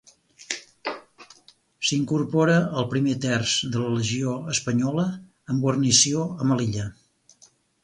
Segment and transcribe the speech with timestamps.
[1.89, 6.91] S'incorpora al Primer Terç de la Legió Espanyola amb guarnició a Melilla.